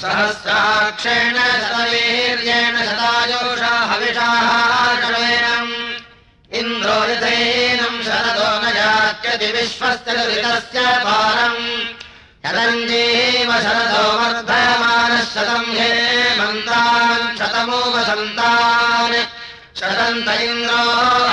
[0.00, 5.70] सहस्राक्षेण शतवीर्येण शतायोषा हविषाहारमेनम्
[6.58, 11.62] इन्द्रो यथैनम् शरदो न यात्यति विश्वस्य ऋतस्य पारम्।
[12.44, 15.90] शतञ्जीव शरदो वर्धमानः शतम् हे
[16.38, 19.16] मन्तान् शतमो वसन्तान्।
[19.80, 20.82] शतन्त इन्द्रो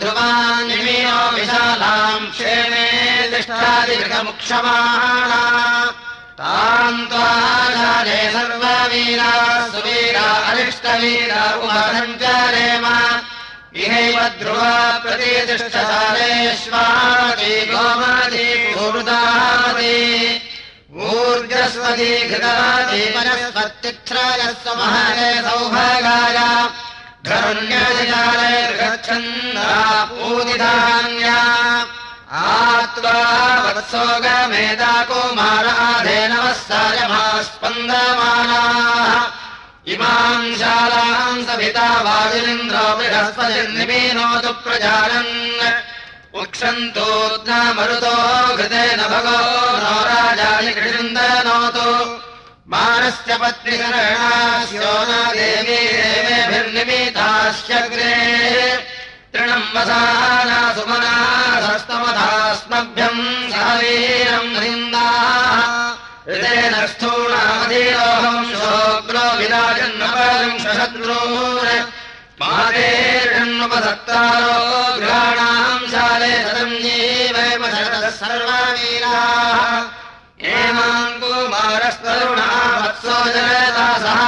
[0.00, 2.86] ध्रुवानिमीयो विशालाम् क्षेमे
[3.32, 5.42] तिष्ठादिगृहमुक्षमाणा
[6.40, 9.32] ताम् त्वाजाले सर्ववीरा
[9.72, 12.84] सुवीरा अरिष्टवीरा उमसञ्चरेम
[13.82, 19.98] इहैव ध्रुवा प्रतितिष्ठशालेष्वादी गोमती पूर्दामती
[20.96, 26.38] ऊर्जस्वती घृतादी परस्वत्तिक्षायस्व महरे सौभागाय
[30.10, 31.40] पूदिधान्या
[32.40, 33.16] आत्वा
[33.64, 34.94] वत्सोगमेधा
[36.68, 39.12] सायमा स्पन्दमानाः
[39.92, 45.32] इमाम् शालाम् सभिता वायुलिन्द्रो बृहस्पतिर्निमीनोतु प्रजानन्।
[46.40, 48.16] उक्षन्तोऽग्ना मरुतो
[48.56, 51.86] घृतेन नो राजानि कृन्दनोतु
[55.36, 58.16] देवी देवेभिर्निमितास्यग्रे
[59.32, 59.72] तृणम्
[63.52, 65.58] सवीरम् निन्दाः।
[66.28, 71.50] हृदेन स्थूणामधीरोऽहम् शोग्रो विराजन्नपविंशशत्रून्
[72.40, 74.58] मातेर्षण्मुपसत्तारो
[74.98, 79.60] गृहाणाम् शाले सदञ्जीवैव शरदः सर्ववीराः
[81.20, 82.48] कुमारस्तरुणा
[82.80, 84.20] वत्सो जनदासः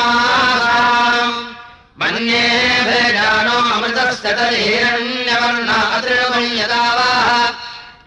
[2.00, 2.46] मन्ये
[2.88, 7.12] भेजानो अमृतस्य तर्हिरण्यवर्णादृमम् यदा वा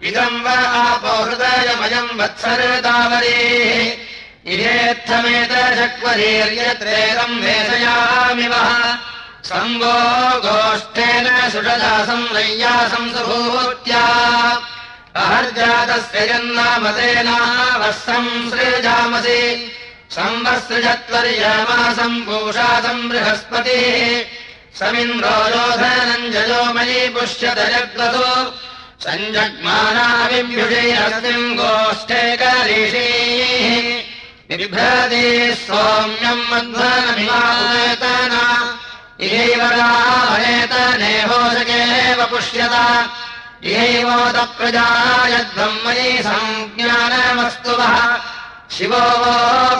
[0.08, 3.40] इदम् वा आपो हृदयमयम् वत्सरतावरी
[4.46, 8.94] इहेत्थमेत शक्वरीर्यत्रेकम् वेशयामि वः
[9.44, 9.94] संवो
[10.44, 14.04] गोष्ठेन सुषदा संरय्या संसुभूत्या
[15.16, 19.72] अहर्जातस्य जन्नामतेनावः संसृजामसि।
[20.10, 24.24] संवत्सृजत्वर्यमासम् पूषासम् बृहस्पतिः।
[24.78, 28.28] समिन्द्रो योधनञ्जयो मयि पुष्यत जग्वसो
[29.04, 34.11] सञ्जग्मानाविभ्युषेऽस्मिन् गोष्ठे करीषीः
[34.56, 35.26] बिभ्रति
[35.66, 38.42] सौम्यम् मध्वनमिवायतना
[39.20, 42.74] इहैव रामनेतनेहोषकेव पुष्यत।
[43.64, 47.94] इहैवोदप्रजायध्वम् मयि सञ्ज्ञानमस्तु वः
[48.76, 49.04] शिवो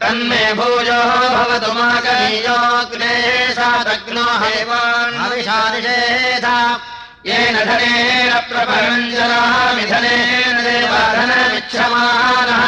[0.00, 1.00] तन्मे भूयो
[1.34, 3.12] भवतु माकनीयोऽग्ने
[3.52, 6.46] सादग्नो हैवान्विषादिषेध
[7.26, 12.62] येन धनेन प्रभञ्जरामिधनेन देवाधनमिच्छमानः।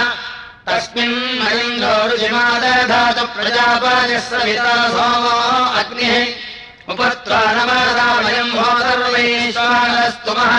[0.66, 5.36] तस्मिन् मलिङ्गोरुजिमादधातु प्रजापायः सविता सोमो
[5.80, 6.16] अग्निः।
[6.92, 10.54] उपत्वानमदामयम् भो सर्वैश्वानस्तुमः।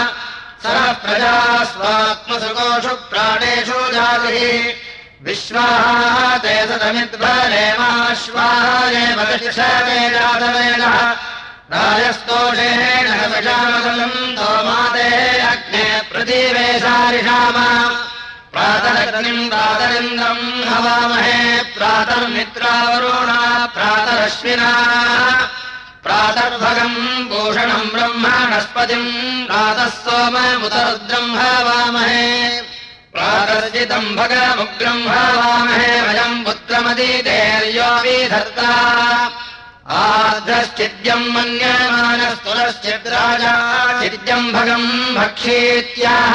[0.63, 4.48] सः प्रजा स्वात्मसुकोषु प्राणेषु जातिः
[5.27, 7.19] विश्वाः ते सतमिद्बलेमाश्वायेव
[10.13, 10.95] जातवेनः
[11.74, 13.07] राजस्तोषेण
[15.50, 17.57] अग्ने प्रतिवेशारिषाम
[18.54, 21.38] प्रातरग्निम् प्रातरिन्द्रम् हवामहे
[21.75, 23.42] प्रातर्मित्रावरुणा
[23.75, 24.71] प्रातरश्विना
[26.07, 26.98] प्रातर्भगम्
[27.30, 29.12] भूषणम् ब्रह्मणस्पतिम्
[29.51, 32.27] प्रातः सोममुतरुद्रम् हवामहे
[33.19, 38.69] प्रातर्जितम् भगमुग्रम् हवामहे वयम् पुत्रमदीतेर्यो विधर्ता।
[40.00, 43.54] आर्द्रश्चिद्यम् मन्यमानस्तुरश्चिद्राजा
[44.01, 46.33] चिद्यम् भगम् भक्षीत्याह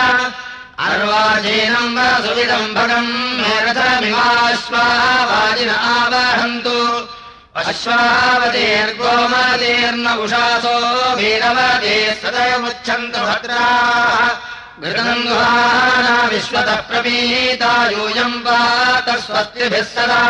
[0.79, 7.09] अर्वाचीनम् वा सुविदम् भगम् रथमिवाश्वावाजिन आवहन्तु।
[7.57, 14.51] अश्वावतीर्गोमतीर्न उषासो वीरवती सदयमुच्छन्तु भद्राः।
[14.83, 20.23] गुहाना विश्वतः प्रपीता यूयम् पात स्वस्तिभिः सदा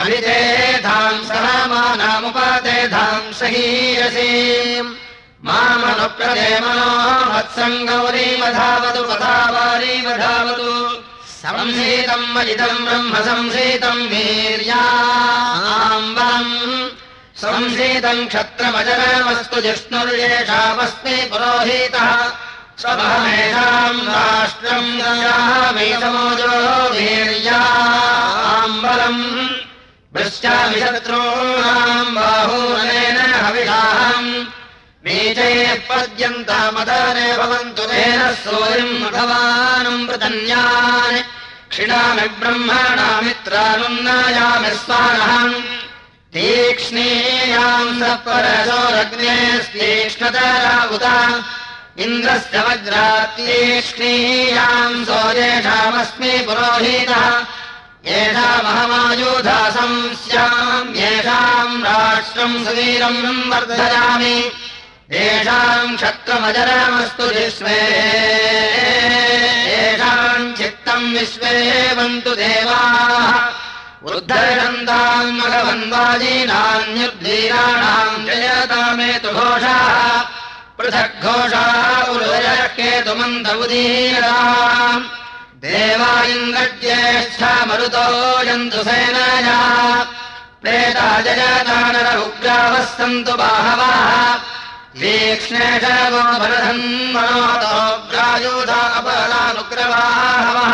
[0.00, 4.94] अभितेधाम् सह मानामुपतेधाम् सहीयसीम्
[5.46, 6.92] मामनुप्रदे मनो
[7.32, 10.70] वत्सम् गौरीमधावतु पथावारीमधावतु
[11.42, 14.80] संसीतम् मजितम् ब्रह्म संसीतम् वीर्याम्बम्
[17.42, 22.08] संसीतम् क्षत्रमजरमस्तु जिष्णुर्येषामस्मि पुरोहितः
[22.80, 26.56] स्वमहमेषाम् राष्ट्रम् गयामेतमोजो
[26.94, 27.62] वीर्याम्बलम्
[30.14, 34.30] वृश्चामि शत्रूणाम् बाहूनेन हविषाहम्।
[35.88, 41.18] पद्यन्तामदाने भवन्तु तेन सूर्यम् भगवानम् पृतन्यान्
[41.70, 45.64] क्षिणामि ब्रह्मणा मित्रानुन्नायामि स्वानहम्।
[46.34, 51.06] तीक्ष्णीयाम् स परशोरग्नेस्तीक्ष्णतरा उत
[51.98, 57.44] इन्द्रस्य वज्रातीक्ष्णीयाम् सोजेषामस्मि पुरोहितः।
[58.06, 64.52] येषामहमायुधासम् स्याम् येषाम् राष्ट्रम् सुवीरम् वर्धयामि।
[65.12, 67.80] येषाम् क्षत्रमजरमस्तु विश्वे
[69.72, 73.48] येषाम् चित्तम् विश्वे वन्तु देवाः।
[74.14, 80.35] उद्धरन्ताम् मघवन्वाजीनान्युद्धीराणाम् जयतामेतु घोषाः
[80.78, 85.04] पृथग्घोषाः उदयः केतुमन्त उदीराम्
[85.64, 88.06] देवा इन्द्रज्येष्ठा मरुतो
[88.48, 89.60] यन्तु सेनया।
[90.62, 93.96] प्रेता जयतानर उग्रावः सन्तु बाहवः
[95.00, 97.60] तीक्ष्णेशवो भरधन्मनोतोग्रायुधा
[98.98, 100.72] अपरानुग्रवाहवः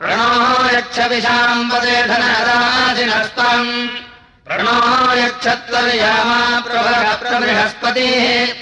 [0.00, 0.30] प्रणो
[0.76, 3.72] यच्छ विशाम्बदे धनराजिनस्ताम्
[4.50, 8.52] प्रणो यच्छत्वर्यामा प्रभः प्रबृहस्पतिः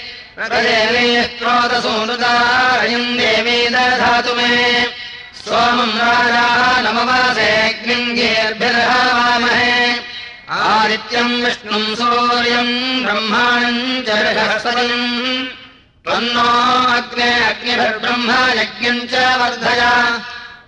[0.47, 4.87] प्रदेवी स्त्रोतसूनुदारयम् देवी दधातु मे
[5.35, 9.99] सोमम् राजा नमवासेऽग्निम् गीर्भिर्हवामहे।
[10.49, 15.47] आदित्यम् विष्णुम् सूर्यम् ब्रह्माणम् च बृहस्पतिम्।
[16.05, 19.81] त्वन्नो अग्ने अग्निभिर्ब्रह्म यज्ञम् च वर्धय।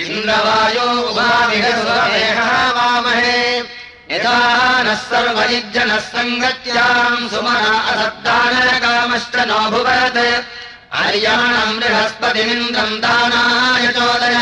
[0.05, 1.73] इन्द्रवायो वामहे
[4.13, 4.39] यदा
[4.87, 10.21] नः सर्वयुज्जनः सङ्गत्याम् सुमना असद्दानकामश्च नोऽभुवत्
[11.79, 14.39] बृहस्पतिमिन्द्रम् दानाय चोदय।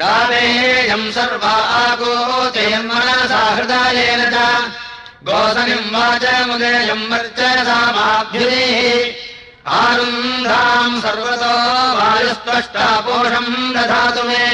[0.00, 4.36] कामेयम् सर्वा आगोते मनसा हृदयेन च।
[5.26, 8.80] गोधनिम् वाचमुदेयम् वर्चसामाभ्युदेः
[9.80, 11.54] आरुन्धाम् सर्वतो
[11.98, 14.46] वायुस्पष्टापोषम् दधातु मे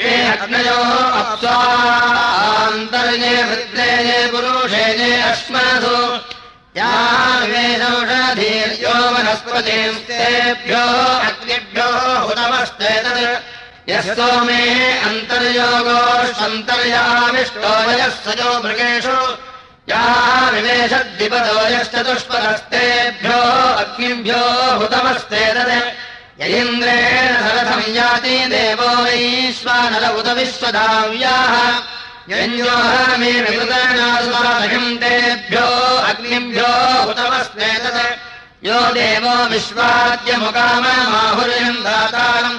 [0.00, 0.90] ये अग्नयोः
[1.20, 5.96] अप्स्वान्तर्ये वृद्रेये पुरुषेये अश्मसु
[6.80, 10.84] यावेदौषधीर्यो वनस्पतिस्तेभ्यो
[11.28, 11.88] अग्निभ्यो
[12.26, 13.22] हुतमश्चेतत्
[13.90, 14.62] यः सोमे
[15.08, 19.18] अन्तर्योगोऽन्तर्याविष्टो वयः सजो मृगेषु।
[19.90, 20.04] या
[20.54, 23.40] विवेशद्विपदो यश्चतुष्पदस्तेभ्यो
[23.82, 24.42] अग्निभ्यो
[24.80, 25.74] हुतमस्तेतत्
[26.40, 31.54] सरथम् याति देवो वैश्वानर उत विश्वधाव्याः
[32.30, 33.32] यञ्जोहमे
[35.02, 35.66] तेभ्यो
[36.10, 36.70] अग्निभ्यो
[37.08, 38.00] हुतमस्नेतत्
[38.68, 42.58] यो देवो विश्वाद्यमुकाममाहुर्यम् दातारम्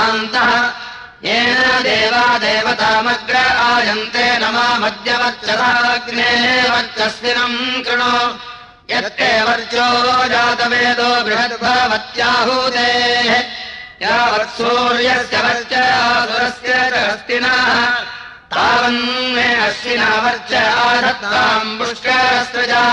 [0.00, 0.50] आन्तः
[1.28, 3.36] येन देवा देवतामग्र
[3.68, 6.30] आयन्ते नमामद्यवर्चसाग्ने
[6.72, 8.16] वर्चस्विनम् कृणो।
[8.90, 9.88] यत्ते वर्चो
[10.32, 13.30] जातवेदो बृहद्भवत्याहूतेः
[14.02, 15.74] यावत्सूर्यस्य वर्च च
[16.96, 17.60] हस्तिनः
[18.52, 22.84] तावन्मे अश्विना वर्च आधत्ताम् पुष्करस्रजा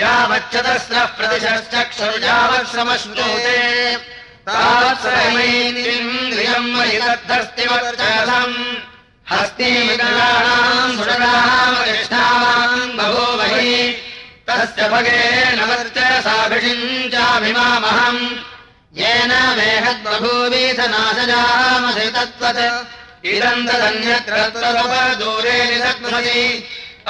[0.00, 3.58] यावच्चतस्रः प्रतिशश्चक्षुर्यावत्समश्नोते
[4.50, 8.58] तावत्सरमैन्द्रियम् वैदद्धस्तिवर्चसम्
[9.30, 13.78] हस्तीमिकराणाम् सुररामकृष्णावान् बभूवहि
[14.48, 18.22] तस्य भगेन वर्चसाभिषिञ्चाभिमामहम्
[18.98, 22.62] येन मेहद्बभूवीथनाशजामसि तत्त्वत्
[23.32, 24.34] इदम् तदन्यत्र
[25.70, 26.40] निदग्भति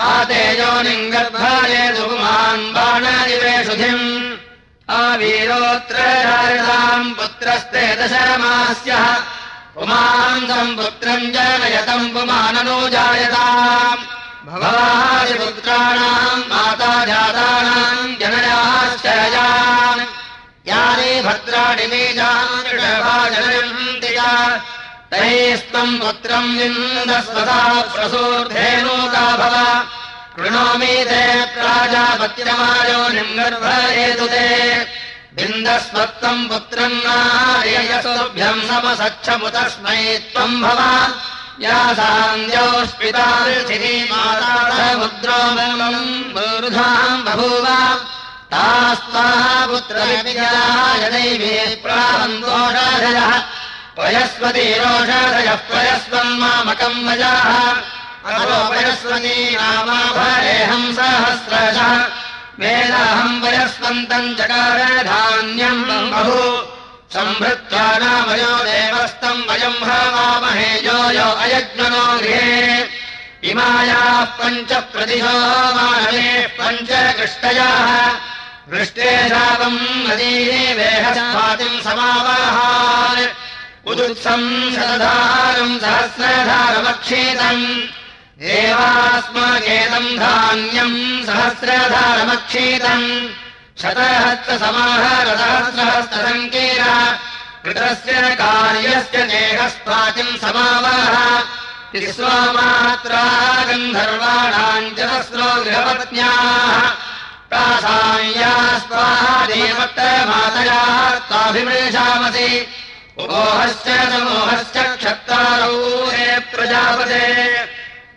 [0.09, 4.05] आतेजोनिम् गर्भाये सुपुमान् बाणनिवेशुधिम्।
[5.01, 5.99] आवीरोऽत्र
[7.19, 9.05] पुत्रस्ते दशमास्यः
[9.75, 14.07] पुमान्तम् पुत्रम् जनयतम् पुमाननुजायताम्
[14.49, 20.03] भवादिपुत्राणाम् माता जातानाम् जनयाश्चरजान्
[20.68, 22.70] यानि भद्राणि बीजान्
[25.11, 27.61] तैस्त्वम् पुत्रम् विन्दस्वता
[27.94, 29.55] प्रसूर्धेनूका भव।
[30.37, 34.46] कृणोमि ते प्राजापत्यमायो निम्गर्भयेतु ते
[35.37, 40.81] बिन्दस्वत्वम् पुत्रम् नार्ययसुभ्यम् समसच्छमुतस्मै त्वम् भव।
[41.61, 43.27] यासान्द्योष्पिता
[46.35, 47.66] मुद्रोधाम् बभूव
[48.53, 53.43] तास्त्वापुत्रविद्याय दैवे प्रावन्तोषाधयः
[53.97, 57.73] पयस्वती रोषाधयः पयस्वम् मामकम् वजाः।
[58.71, 62.09] पयस्वती नामाभरेऽहम् सहस्रशः।
[62.61, 66.67] वेदाहम् पयस्वन्तम् चकार धान्यम् बहु।
[67.15, 72.89] सम्भृत्वा नामयो देवस्तम् वयम् हवामहे यो यो अयज्ञनो गृहे।
[73.45, 78.13] इमायाः पञ्च प्रतिशो मानवे पञ्च कृष्टयाः
[78.70, 79.78] वृष्टे शापम्
[80.09, 83.33] नदीवेहस्वातिम् समावाहान्
[83.90, 87.64] उदुत्सम् शतधारम् सहस्रधारमक्षेतम्।
[88.59, 93.06] एवास्माकेदम् धान्यम् सहस्रधारमक्षेतम्।
[93.83, 96.83] शतहस्तसमाहरसहस्रहस्तसङ्केन
[97.64, 101.14] कृतस्य कार्यस्य देहस्वातिम् समावाह
[101.92, 103.24] विश्वमात्रा
[103.68, 106.85] गन्धर्वाणाम् चतस्रो गृहपत्न्याः
[107.51, 112.51] प्रासाया स्वाहादेवत्तमातयाः त्वाभिमृशामसि
[113.21, 115.79] मोहश्च समोहश्च क्षत्तारौ
[116.15, 117.25] हे प्रजापते।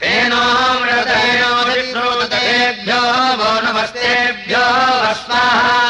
[0.00, 0.44] तेनो
[0.84, 3.02] मृतैनोऽधिभूतेभ्यो
[3.40, 4.64] वो नमस्तेभ्यो
[5.04, 5.82] येष्याम्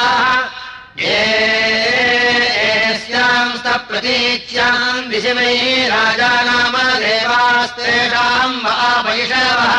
[8.64, 9.72] वापैषवः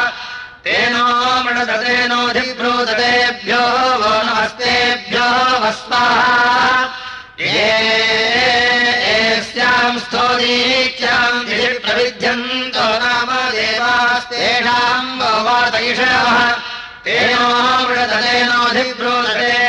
[0.63, 1.05] तेनो
[1.45, 3.63] मृणदतेनोऽधिब्रूदतेभ्यो
[4.01, 5.27] वो नमस्तेभ्यो
[5.63, 6.37] वस्वाहा।
[7.41, 16.37] येष्याम् स्तोदीच्याम् दिशि प्रविध्यन्तो नाम देवास्तेषाम् वो वातैषवः
[17.05, 17.45] तेनो
[17.87, 19.62] मृणदतेनोऽधिब्रूदतेभ्यो वो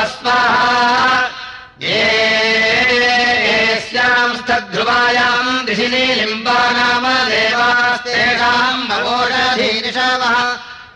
[0.00, 1.20] वस्वाहा
[3.20, 10.36] येष्याम् स्तध्रुवायाम् दिशिनि लिम्बा नाम देवास्तेषाम् भवोषधीनिषवः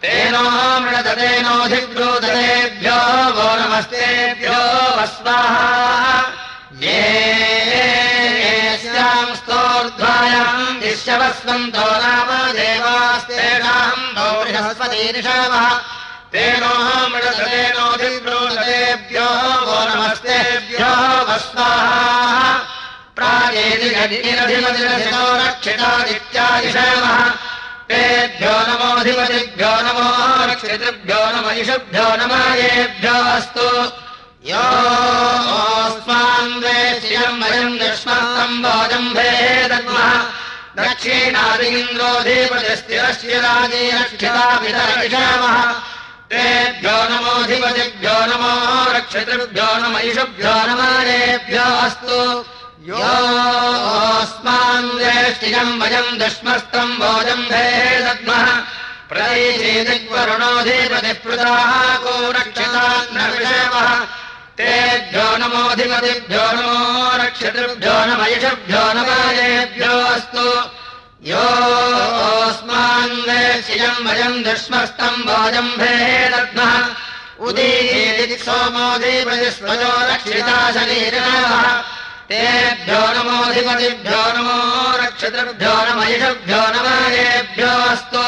[0.02, 0.44] तेनो
[0.84, 2.98] मृणदतेनोऽधिब्रूदतेभ्यो
[3.36, 4.60] वो नमस्तेभ्यो
[4.98, 5.68] वस्वाहा
[6.84, 7.76] येष्याम्
[9.40, 15.66] स्तोर्ध्वायाम् दिश्यवस्वन्तो नाम देवास्तेषाम् बृहस्पतीनिषवः
[16.34, 16.74] तेनो
[17.10, 19.28] मृणदतेनोऽधिब्रूदतेभ्यो
[19.66, 20.92] वो नमस्तेभ्यो
[21.28, 22.48] वस्वाहा।
[23.16, 27.18] प्रायेदिगतिरधिमतिरधिनो रक्षितादित्यादिशवः
[27.90, 30.08] तेभ्यो नमोऽधिपतिभ्यो नमो
[30.50, 33.68] रक्षितृभ्यो नमयिषुभ्यो नमयेभ्यो अस्तु।
[34.50, 39.30] योऽस्मान् वेश्यम् वयम् दुष्मस्तम् भोजम्भे
[39.70, 40.12] दद्मः।
[40.78, 45.56] दक्षिणादिन्द्रोऽधिपतिस्थिरस्य राजे रक्षिताभितरिषामः
[46.34, 48.52] तेभ्यो नमोऽधिपतिभ्यो नमो
[48.96, 52.18] रक्षितृभ्यो नमयिषुभ्यो नमयेभ्यो अस्तु
[52.90, 57.66] योऽस्मान् वेष्टियम् वयम् दुष्मस्तम् भोजम्भे
[58.06, 58.46] दद्मः
[59.10, 61.72] प्रैचेदिग्वरुणोऽधिपतिप्रदाः
[62.04, 63.88] को रक्षितान्नविषमः
[64.58, 66.76] तेभ्यो नमोऽधिपतिभ्यो नमो
[67.22, 70.46] रक्षितृभ्यो नमयिषभ्यो नमयेभ्यो अस्तु
[71.24, 75.94] योऽस्मान् वेशियम् वयम् दुष्मस्तम् भोजम्भे
[76.32, 76.74] दद्मः
[77.46, 81.64] उदीयेदि सोमोऽधिपतिस्वयो रक्षिता शरीरिणः।
[82.28, 84.58] तेभ्यो नमोऽधिपतिभ्यो नमो
[85.00, 88.26] रक्षितृभ्यो नमयिषभ्यो नमयेभ्यो अस्तु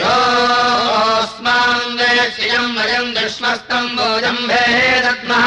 [0.00, 4.64] योऽस्मान् वेश्यम् वयम् दुष्मस्तम् भोजम्भे
[5.06, 5.46] दद्मः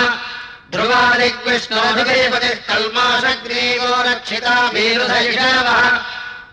[0.72, 5.84] ध्रुवादिग्विष्णोभिपतिः कल्माशग्रीवो रक्षिता वीरुधैषवः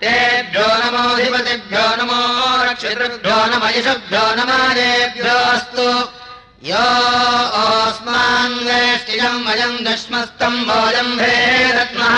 [0.03, 2.21] तेभ्यो नमोऽधिपतिभ्यो नमो
[2.65, 5.89] रक्षितृभ्यो नमयिषभ्यो नमयेभ्यो अस्तु।
[6.71, 6.87] यो
[7.63, 11.35] ओस्मान्वेष्टिजम् वयम् दश्मस्तम् भोजम्भे
[11.77, 12.17] रत्नः।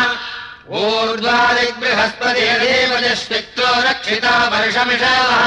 [0.81, 5.43] ऊर्ध्वादिबृहस्पतिदेवजस्वित्रो रक्षिता वर्षमिषवः।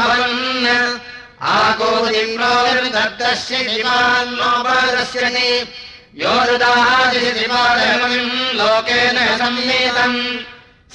[3.36, 5.74] श्रीमान्नोपदस्यति
[6.16, 10.38] यो ददादिशिवालयमम् लोकेन सम्मेतम्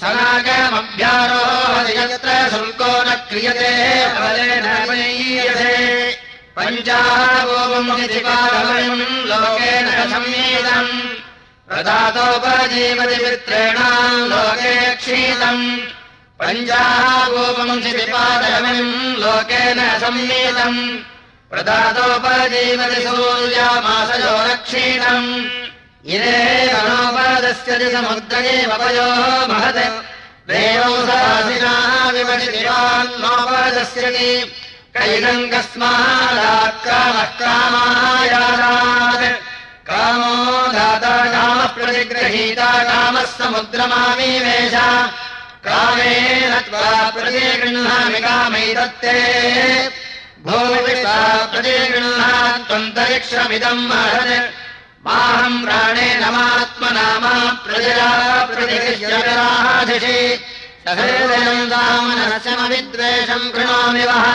[0.01, 4.87] सनाकमभ्यारोहति यत्र शुल्को न क्रियते फलेन
[6.57, 10.93] पञ्चागोपमुनिपालवयम् लोकेन संमेदम्
[11.69, 15.65] प्रदातोपजीवतिमित्रेणाम् लोके क्षीतम्
[16.41, 20.81] पञ्चागोपमुनिपालवयम् लोकेन संमेदम्
[21.51, 25.31] प्रदातोपजीवति सूर्यामासयो रक्षीतम्
[26.15, 26.37] इरे
[26.73, 29.83] मनोपदस्य समुद्रये महत्
[30.51, 34.03] देवौ सासिनाः विवशिवान्नोपदस्य
[34.95, 39.25] कैनम् कस्मादाक्रामः कामायादात्
[39.89, 40.35] कामो
[40.75, 44.77] दाता कामः प्रतिगृहीता कामः समुद्रमामीवेश
[45.67, 49.17] कामेन त्वा प्रतिगृह्णामि कामैदत्ते
[50.47, 51.19] भूमिषा
[51.53, 52.31] प्रतिगृह्णा
[52.69, 54.53] त्वन्तरिक्षमिदम् महत्।
[55.07, 58.11] माहम् प्राणेन मात्मनामा प्रजया
[58.51, 60.19] प्रतिगृह्यराधिषि
[60.85, 64.27] सहेदयम् दामनसमविद्वेषम् कृणोमि वः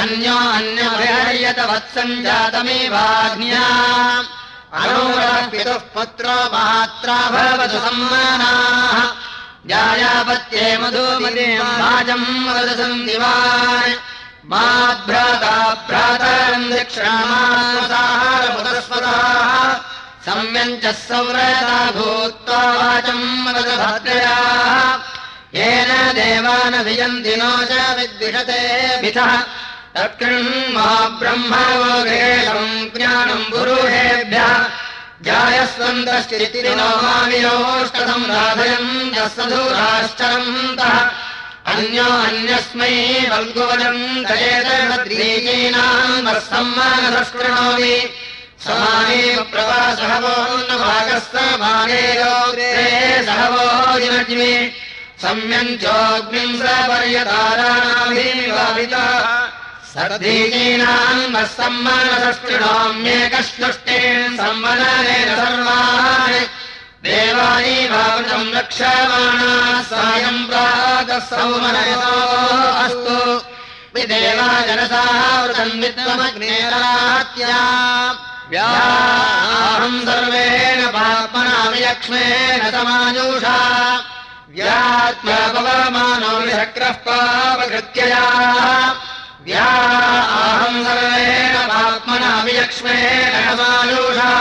[0.00, 3.66] अन्यो अन्यभयर्यत वत्सञ्जातमेवाग्न्या
[5.52, 8.96] पितुः पुत्रो मात्रा भवतु सम्मानाः।
[9.70, 14.00] जायापत्ये मधुमदेवाजम् वदसम् दिवान्
[14.50, 15.54] माद्भ्राता
[15.88, 19.72] भ्रातरम् दक्षिणामासाहारपुतस्वताः
[20.26, 24.96] सम्यञ्चः सौरता भूत्वा वाचम् वदभद्रयाः।
[25.58, 28.60] येन देवानभियन्ति नो च विद्विषते
[29.02, 29.32] भिथः
[33.52, 34.52] पुरुषेभ्यः
[35.26, 40.96] जायस्वन्दश्चितिनो मावियोष्टम् राधयम् यस्वधूराश्चरन्तः
[41.72, 42.94] अन्यो अन्यस्मै
[43.32, 47.96] वल्गुवजम् दयेतद्रीकीनाम् वत्सम्मानसस्कृणोमि
[48.64, 50.36] समानेव प्रवासः वो
[50.68, 52.34] न भागस्तमानेयो
[53.28, 53.66] सह वो
[54.02, 54.54] जिनज्मि
[55.22, 59.04] सम्यञ्चोऽग्निम् सपर्यताराणाभिवादिता
[59.92, 66.42] सर्दीकीनाम् नः सम्मानसष्टृणाम्येकष्टुष्टेन सम्मनेन सर्वाणि
[67.04, 69.52] देवानी भावतम् रक्षमाणा
[69.82, 72.16] सायम् प्रातः सौमनयतो
[72.84, 73.18] अस्तु।
[73.94, 77.60] विदेवा जनसावृतम् विद्वमग्नेरात्या
[78.50, 83.58] व्याहम् सर्वेण पाप्मना विलक्ष्मेण समाजूषा।
[84.56, 88.24] व्यात्मपवमानो विशक्रः पापकृत्यया
[89.46, 89.70] व्या
[90.40, 94.32] अहम् सर्वेण पाप्मना विलक्ष्मेण समाजूषा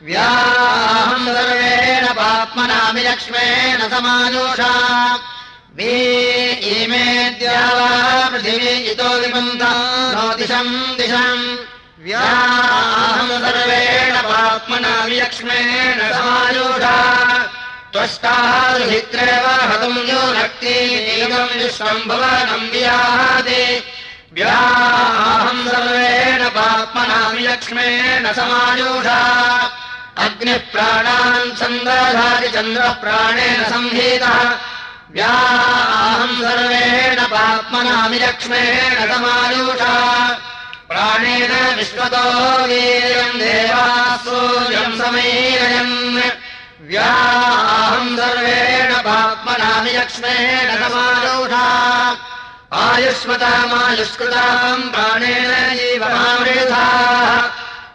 [0.03, 4.73] व्याहम् सर्वेण पाप्मना विलक्ष्मेण समाजूषा
[5.77, 5.93] वे
[6.73, 7.91] इमेद्या वा
[8.29, 9.73] पृथिवी इतो विबन्धा।
[10.15, 11.45] नो दिशम्। दिशम्
[12.05, 15.99] व्याहम् सर्वेण पाप्मना विलक्ष्मेण
[17.93, 23.65] त्वष्टाः दुहित्रेव हतम् यो नक्तिम् विश्वम् भुवनम् व्याहादे।
[24.33, 29.21] व्याहम् सर्वेण पाप्मना विलक्ष्मेण समायोषा
[30.19, 34.39] अग्निः प्राणान् चन्द्रधाति चन्द्रः प्राणेन संहितः।
[35.13, 39.95] व्याहम् सर्वेण पाप्मनामि लक्ष्मेण समायुषा
[40.89, 42.25] प्राणेन विश्वतो
[42.67, 45.93] वीर्यम् देवाः सूर्यम् समीरयन्।
[46.89, 47.62] व्याहम्
[49.33, 51.67] पाप्मनामि लक्ष्मेण समायुषा
[52.81, 56.85] आयुष्मतामायुष्कृताम् प्राणेन जीवमामृधा।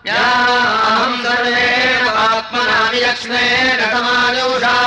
[0.07, 4.77] याहम् सर्वेण पाप्मनामि लक्ष्मेण समायुषा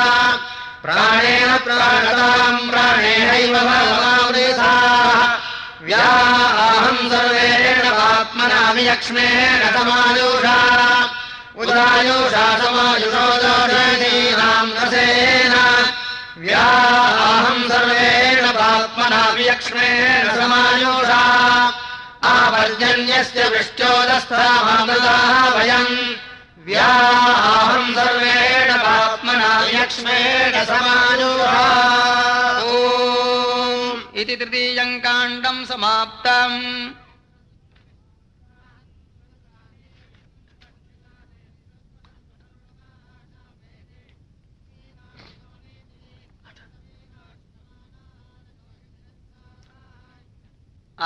[0.84, 4.74] प्राणेन प्राणताम् प्राणेनैव भवामृथा
[5.86, 10.58] व्याहम् सर्वेण पाप्मनामि लक्ष्मेण समायुषा
[11.62, 15.54] उदायुषा समायुषो दोषीनाम् रसेन।
[16.38, 21.22] व्याहम् सर्वेण पाप्मनामि लक्ष्मेण समायुषा।
[22.24, 26.14] आपर्जन्यस्य वृष्टोदस्थामामृताः वयम्।
[26.66, 31.90] व्याहम् सर्वेण पाप्मना यक्ष्मेण समानुहा
[34.14, 36.90] इति तृतीयम् काण्डम् समाप्तम्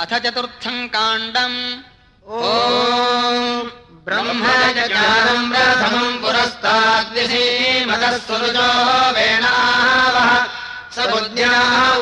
[0.01, 1.57] अथ चतुर्थम् काण्डम्।
[2.27, 2.39] ओ
[4.07, 4.41] ब्रह्म
[5.51, 8.67] प्रथमम् पुरस्ताद्विषीमतः सुरुजो
[9.15, 10.31] वेणावः।
[10.95, 11.93] स बुद्ध्याः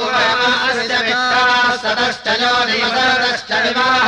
[1.83, 4.05] सतश्च यो निवसतश्च विवाह।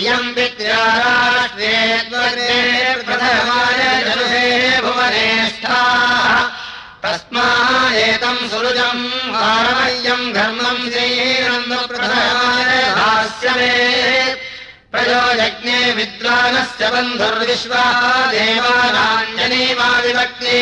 [0.00, 1.74] इयम् विद्याराष्ट्रे
[3.06, 4.46] प्रथमाय जनुषे
[4.82, 6.34] भुवनेष्ठाः
[7.02, 7.44] तस्मा
[7.96, 13.74] एतम् सुरुजम् हारमह्यम् घर्मम् श्रीरन्दप्रधास्य मे
[14.92, 17.84] प्रयोजज्ञे विद्वानस्य बन्धुर्विश्वा
[18.34, 20.58] देवानाञ्जनीमा विभक्ति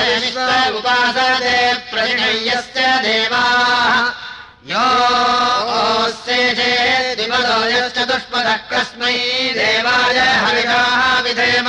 [0.77, 1.57] उपासते
[1.91, 4.26] प्रतिणय्यस्य देवाः
[4.69, 6.71] योऽस्येषे
[7.15, 9.13] दिवदो यश्चतुष्पदः कस्मै
[9.57, 11.67] देवाय हरिकाः विधेम।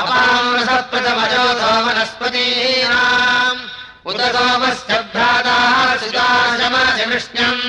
[0.00, 3.60] अपामसप्रथमजोतो वनस्पतीनाम्
[4.08, 7.64] उत सोमस्य भ्राताः सुदाशमधिविष्ण्यम्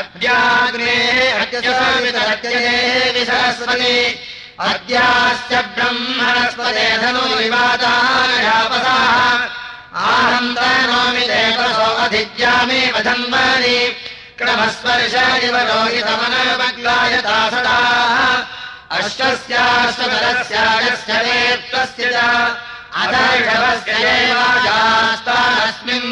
[0.00, 0.96] अद्याग्ने
[1.42, 2.76] अद्यसामितरत्यये
[3.14, 3.96] विसरस्वति।
[4.70, 9.14] अद्याश्च ब्रह्मणस्पते धनु विवादायापसाः
[10.10, 13.78] आहन्तनोमि देवसो अधिज्यामि वधन्वानि
[14.38, 15.14] क्रमस्पर्श
[15.44, 17.78] इव रोहितमनमग्लायता सदा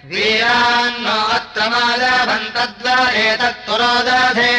[0.10, 4.56] वीरान्नो अत्र मालभन्तद्वरेतत्पुरोदधे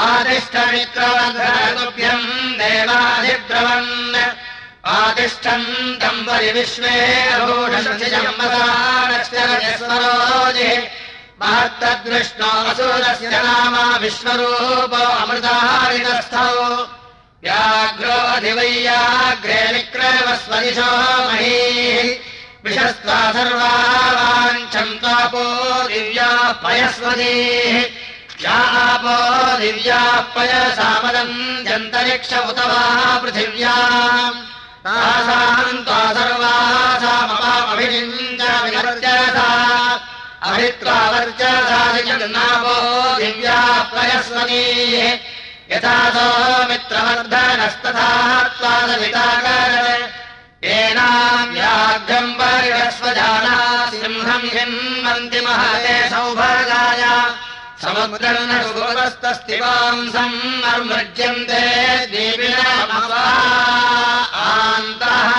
[0.01, 2.27] आदिष्टमित्रवद्भ्यम्
[2.59, 3.89] देवाधिब्रवन्।
[4.95, 5.67] आतिष्ठन्
[6.01, 6.95] तम् परिविश्वे
[7.41, 7.91] भूषम्बरोजि
[11.41, 16.55] महत्तद्विष्णो असुरस्य नाम विश्वरूपो अमृतारिणस्थौ
[17.43, 20.91] व्याघ्रोऽधिवैयाग्रे विक्रमस्वदिशो
[21.27, 22.30] महीः
[22.65, 23.73] विषस्त्वा सर्वा
[24.15, 25.45] वाञ्छम् त्वापो
[25.91, 27.75] दिव्याः पयस्वतीः
[28.43, 29.15] यापो
[29.61, 31.37] दिव्याः पयसामदम्
[31.67, 32.83] जन्तरिक्ष उत वा
[33.23, 33.75] पृथिव्या।
[34.85, 37.61] तासाम् त्वा सर्वासामपामभिषिञ्च
[38.63, 39.49] विवर्जसा
[40.49, 42.75] अभित्वा वर्जसादिजन्नापो
[43.21, 45.11] दिव्याः पयस्वतीः
[45.73, 46.27] यथा सो
[46.69, 48.09] मित्रवर्धनस्तथा
[48.57, 49.71] त्वादविताकर
[52.09, 53.55] घम्बरि रक्स्वजाना
[53.91, 57.03] सिंहम् हिन्वन्ति महते सौभागाय
[57.81, 61.63] समग्रस्तस्ति अर्मृज्यन्ते अनुमृज्यन्ते
[64.41, 65.29] आन्तः।